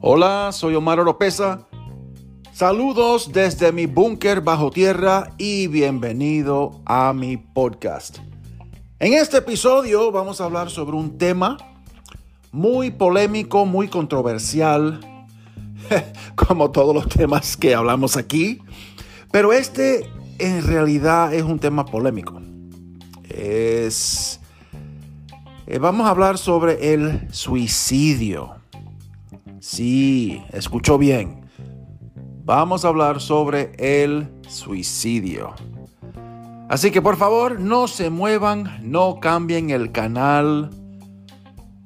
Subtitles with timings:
[0.00, 1.66] Hola, soy Omar Oropesa.
[2.52, 8.18] Saludos desde mi búnker bajo tierra y bienvenido a mi podcast.
[8.98, 11.56] En este episodio vamos a hablar sobre un tema
[12.52, 15.00] muy polémico, muy controversial,
[16.36, 18.60] como todos los temas que hablamos aquí,
[19.32, 20.08] pero este
[20.38, 22.40] en realidad es un tema polémico.
[23.28, 24.38] Es
[25.66, 28.56] eh, vamos a hablar sobre el suicidio.
[29.60, 31.48] Sí, escuchó bien.
[32.44, 35.54] Vamos a hablar sobre el suicidio.
[36.68, 40.70] Así que por favor, no se muevan, no cambien el canal.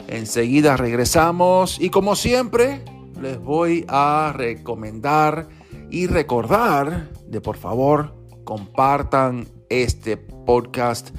[0.08, 2.84] Enseguida regresamos y como siempre,
[3.20, 5.48] les voy a recomendar
[5.91, 11.10] y recordar de por favor compartan este podcast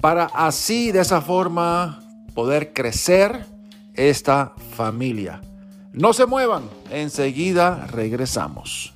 [0.00, 2.00] para así de esa forma
[2.34, 3.46] poder crecer
[3.94, 5.40] esta familia.
[5.92, 8.95] No se muevan, enseguida regresamos.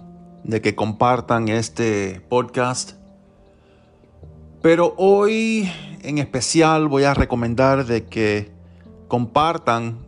[0.43, 2.93] de que compartan este podcast.
[4.61, 5.69] Pero hoy
[6.03, 8.51] en especial voy a recomendar de que
[9.07, 9.99] compartan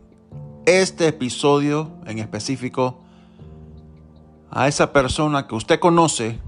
[0.66, 3.00] este episodio en específico
[4.50, 6.38] a esa persona que usted conoce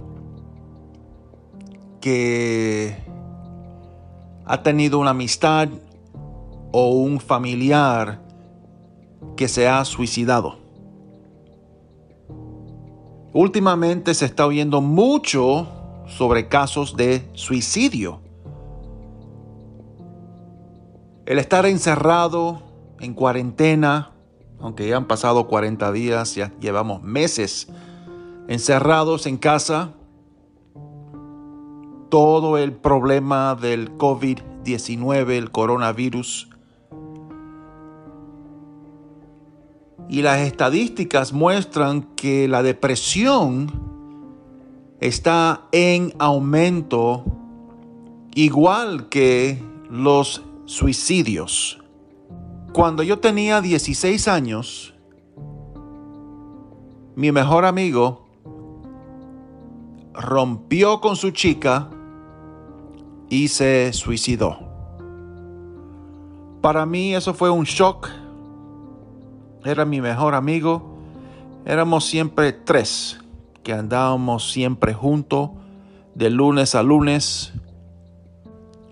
[2.01, 2.97] que
[4.45, 5.69] ha tenido una amistad
[6.73, 8.23] o un familiar
[9.37, 10.66] que se ha suicidado.
[13.39, 15.69] Últimamente se está oyendo mucho
[16.07, 18.23] sobre casos de suicidio.
[21.27, 22.63] El estar encerrado
[22.99, 24.13] en cuarentena,
[24.59, 27.69] aunque ya han pasado 40 días, ya llevamos meses
[28.49, 29.93] encerrados en casa,
[32.09, 36.49] todo el problema del COVID-19, el coronavirus,
[40.09, 43.73] Y las estadísticas muestran que la depresión
[45.01, 47.25] está en aumento
[48.35, 51.81] igual que los suicidios.
[52.73, 54.95] Cuando yo tenía 16 años,
[57.15, 58.27] mi mejor amigo
[60.13, 61.89] rompió con su chica
[63.29, 64.59] y se suicidó.
[66.61, 68.09] Para mí eso fue un shock
[69.67, 70.97] era mi mejor amigo.
[71.65, 73.19] Éramos siempre tres
[73.63, 75.51] que andábamos siempre juntos
[76.15, 77.53] de lunes a lunes.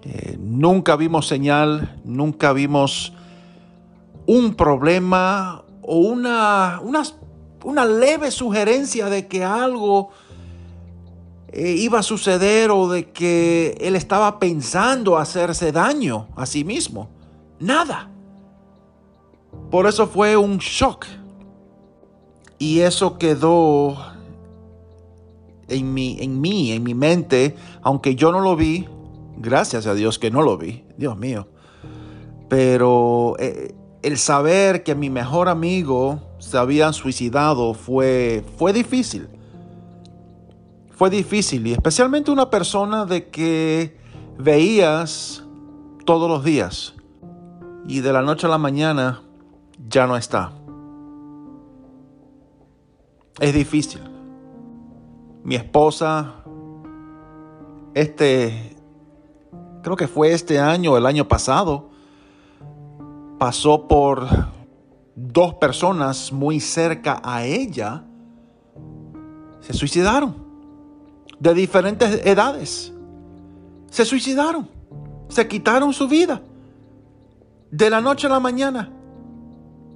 [0.03, 3.13] Eh, nunca vimos señal, nunca vimos
[4.27, 6.81] un problema o una,
[7.63, 10.11] una, leve sugerencia de que algo
[11.49, 17.09] eh, iba a suceder o de que él estaba pensando hacerse daño a sí mismo.
[17.61, 18.11] Nada.
[19.70, 21.06] Por eso fue un shock.
[22.59, 23.97] Y eso quedó
[25.69, 28.87] en mi, en mí, en mi mente, aunque yo no lo vi,
[29.37, 31.48] gracias a Dios que no lo vi, Dios mío.
[32.48, 39.28] Pero eh, el saber que mi mejor amigo se había suicidado fue, fue difícil.
[40.91, 43.97] Fue difícil y especialmente una persona de que
[44.39, 45.42] veías
[46.04, 46.95] todos los días
[47.89, 49.23] y de la noche a la mañana
[49.89, 50.53] ya no está.
[53.41, 54.01] Es difícil.
[55.42, 56.34] Mi esposa,
[57.95, 58.77] este,
[59.83, 61.91] creo que fue este año el año pasado,
[63.39, 64.27] pasó por
[65.15, 68.04] dos personas muy cerca a ella,
[69.60, 70.45] se suicidaron,
[71.39, 72.92] de diferentes edades.
[73.91, 74.69] Se suicidaron,
[75.28, 76.41] se quitaron su vida,
[77.71, 78.91] de la noche a la mañana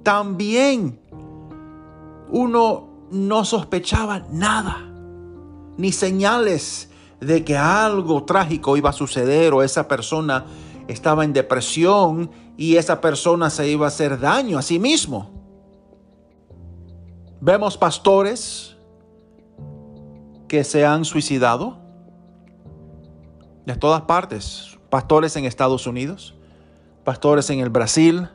[0.03, 0.99] también
[2.29, 4.77] uno no sospechaba nada,
[5.77, 10.45] ni señales de que algo trágico iba a suceder o esa persona
[10.87, 15.31] estaba en depresión y esa persona se iba a hacer daño a sí mismo.
[17.41, 18.75] Vemos pastores
[20.47, 21.77] que se han suicidado
[23.65, 24.77] de todas partes.
[24.89, 26.35] Pastores en Estados Unidos,
[27.03, 28.27] pastores en el Brasil,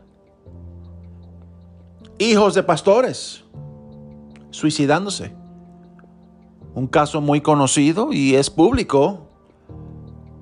[2.19, 3.45] hijos de pastores
[4.51, 5.33] suicidándose.
[6.75, 9.29] Un caso muy conocido y es público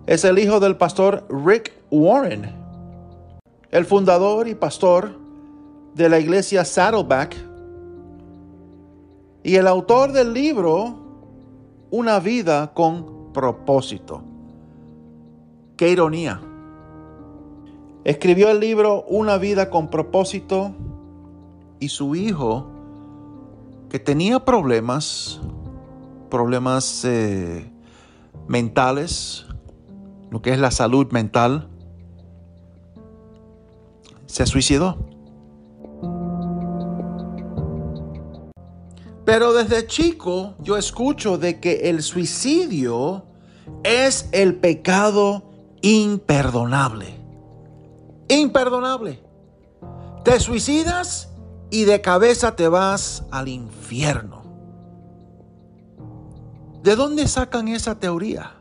[0.07, 2.51] es el hijo del pastor Rick Warren,
[3.71, 5.19] el fundador y pastor
[5.95, 7.37] de la iglesia Saddleback
[9.45, 10.97] y el autor del libro
[11.91, 14.23] Una vida con propósito.
[15.77, 16.41] Qué ironía.
[18.05, 20.73] Escribió el libro Una vida con propósito
[21.83, 22.71] y su hijo,
[23.91, 25.41] que tenía problemas,
[26.31, 27.73] problemas eh,
[28.47, 29.47] mentales,
[30.31, 31.69] lo que es la salud mental,
[34.27, 34.97] se suicidó.
[39.25, 43.25] Pero desde chico yo escucho de que el suicidio
[43.83, 45.51] es el pecado
[45.81, 47.19] imperdonable.
[48.29, 49.21] Imperdonable.
[50.23, 51.32] Te suicidas
[51.73, 54.43] y de cabeza te vas al infierno.
[56.83, 58.53] ¿De dónde sacan esa teoría?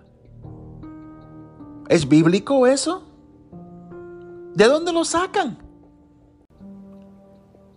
[1.89, 3.03] ¿Es bíblico eso?
[4.55, 5.57] ¿De dónde lo sacan?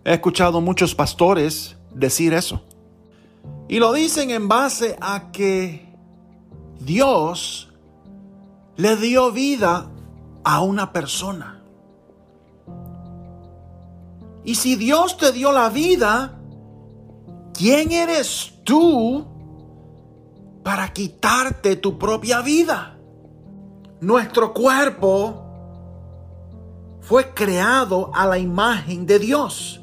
[0.05, 2.63] He escuchado muchos pastores decir eso.
[3.67, 5.93] Y lo dicen en base a que
[6.79, 7.73] Dios
[8.77, 9.91] le dio vida
[10.45, 11.54] a una persona.
[14.45, 16.39] Y si Dios te dio la vida,
[17.53, 19.25] ¿quién eres tú
[20.63, 22.99] para quitarte tu propia vida?
[24.01, 25.41] Nuestro cuerpo
[27.01, 29.81] fue creado a la imagen de Dios.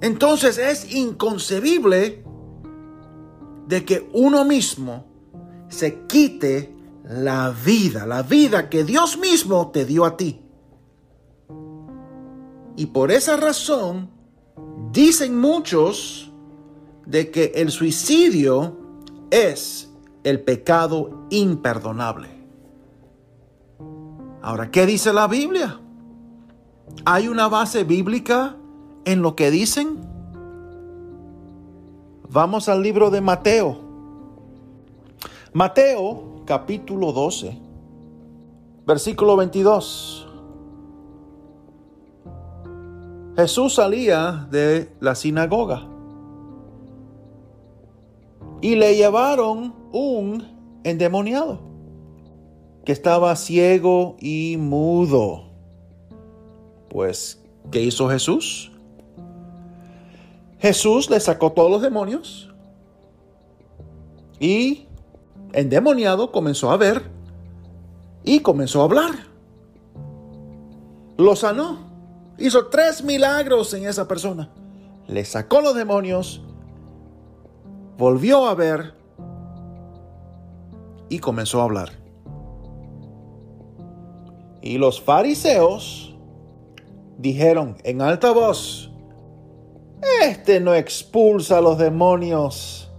[0.00, 2.24] Entonces es inconcebible
[3.68, 5.06] de que uno mismo
[5.68, 6.74] se quite
[7.04, 10.40] la vida, la vida que Dios mismo te dio a ti.
[12.80, 14.08] Y por esa razón
[14.90, 16.32] dicen muchos
[17.04, 18.74] de que el suicidio
[19.30, 19.92] es
[20.24, 22.30] el pecado imperdonable.
[24.40, 25.78] Ahora, ¿qué dice la Biblia?
[27.04, 28.56] ¿Hay una base bíblica
[29.04, 29.98] en lo que dicen?
[32.30, 33.78] Vamos al libro de Mateo.
[35.52, 37.60] Mateo capítulo 12,
[38.86, 40.29] versículo 22.
[43.40, 45.86] Jesús salía de la sinagoga
[48.60, 50.46] y le llevaron un
[50.84, 51.58] endemoniado
[52.84, 55.44] que estaba ciego y mudo.
[56.90, 58.72] Pues, ¿qué hizo Jesús?
[60.58, 62.52] Jesús le sacó todos los demonios
[64.38, 64.86] y
[65.54, 67.04] endemoniado comenzó a ver
[68.22, 69.12] y comenzó a hablar.
[71.16, 71.89] Lo sanó.
[72.40, 74.50] Hizo tres milagros en esa persona.
[75.06, 76.40] Le sacó los demonios,
[77.98, 78.94] volvió a ver
[81.10, 81.90] y comenzó a hablar.
[84.62, 86.14] Y los fariseos
[87.18, 88.90] dijeron en alta voz,
[90.22, 92.90] este no expulsa a los demonios.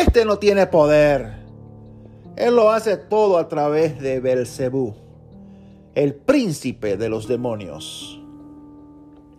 [0.00, 1.34] Este no tiene poder.
[2.36, 4.94] Él lo hace todo a través de Belcebú,
[5.94, 8.20] el príncipe de los demonios.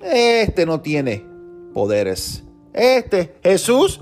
[0.06, 1.26] Este no tiene
[1.74, 2.44] poderes.
[2.74, 4.02] Este Jesús,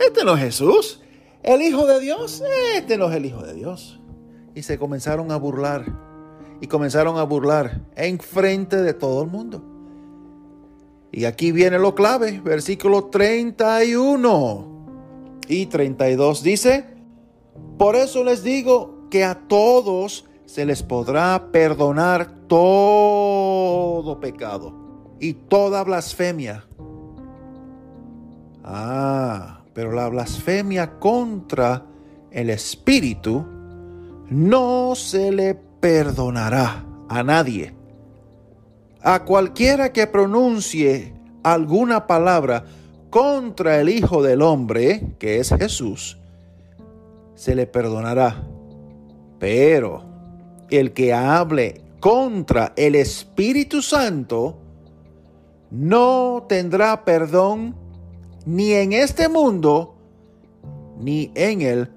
[0.00, 1.00] este no es Jesús.
[1.42, 2.42] El Hijo de Dios,
[2.74, 4.00] este no es el Hijo de Dios.
[4.54, 5.84] Y se comenzaron a burlar.
[6.60, 9.62] Y comenzaron a burlar en frente de todo el mundo.
[11.10, 14.72] Y aquí viene lo clave, versículo 31
[15.48, 16.86] y 32 dice,
[17.76, 24.81] por eso les digo que a todos se les podrá perdonar todo pecado
[25.22, 26.64] y toda blasfemia.
[28.64, 31.86] Ah, pero la blasfemia contra
[32.30, 33.46] el Espíritu
[34.28, 37.72] no se le perdonará a nadie
[39.02, 41.12] a cualquiera que pronuncie
[41.42, 42.64] alguna palabra
[43.10, 46.18] contra el Hijo del Hombre, que es Jesús,
[47.34, 48.46] se le perdonará.
[49.38, 50.04] Pero
[50.70, 54.61] el que hable contra el Espíritu Santo
[55.72, 57.74] no tendrá perdón
[58.44, 59.94] ni en este mundo
[60.98, 61.90] ni en el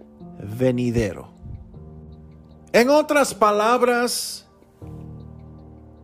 [0.58, 1.28] venidero.
[2.72, 4.48] En otras palabras,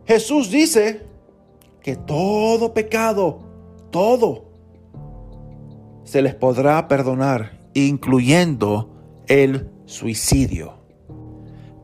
[0.04, 1.06] Jesús dice
[1.80, 3.40] que todo pecado,
[3.90, 4.44] todo,
[6.04, 8.90] se les podrá perdonar, incluyendo
[9.28, 10.74] el suicidio.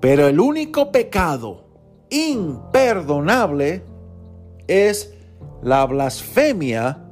[0.01, 1.65] Pero el único pecado
[2.11, 3.83] imperdonable
[4.67, 5.15] es
[5.63, 7.05] la blasfemia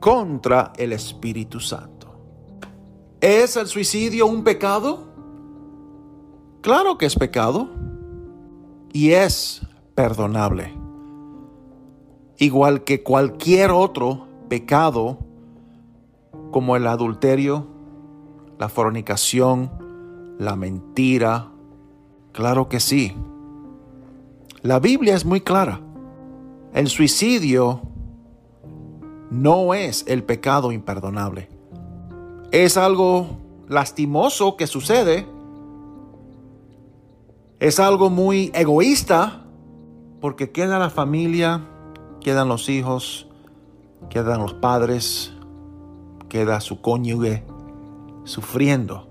[0.00, 1.94] contra el Espíritu Santo.
[3.20, 5.08] ¿Es el suicidio un pecado?
[6.60, 7.68] Claro que es pecado
[8.92, 9.62] y es
[9.94, 10.74] perdonable.
[12.36, 15.18] Igual que cualquier otro pecado
[16.50, 17.66] como el adulterio,
[18.58, 19.70] la fornicación,
[20.38, 21.48] la mentira.
[22.32, 23.16] Claro que sí.
[24.62, 25.80] La Biblia es muy clara.
[26.72, 27.93] El suicidio
[29.34, 31.48] no es el pecado imperdonable.
[32.52, 33.26] Es algo
[33.68, 35.26] lastimoso que sucede.
[37.58, 39.44] Es algo muy egoísta
[40.20, 41.62] porque queda la familia,
[42.20, 43.26] quedan los hijos,
[44.08, 45.32] quedan los padres,
[46.28, 47.42] queda su cónyuge
[48.22, 49.08] sufriendo.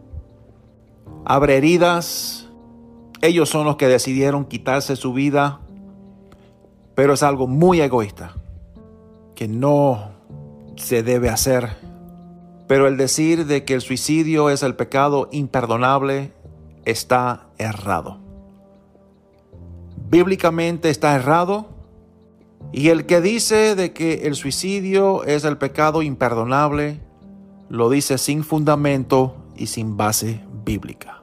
[1.25, 2.47] Abre heridas.
[3.21, 5.59] Ellos son los que decidieron quitarse su vida.
[6.95, 8.35] Pero es algo muy egoísta
[9.35, 10.12] que no
[10.75, 11.77] se debe hacer.
[12.67, 16.31] Pero el decir de que el suicidio es el pecado imperdonable
[16.85, 18.19] está errado.
[20.09, 21.69] Bíblicamente está errado.
[22.71, 26.99] Y el que dice de que el suicidio es el pecado imperdonable,
[27.69, 31.22] lo dice sin fundamento y sin base bíblica.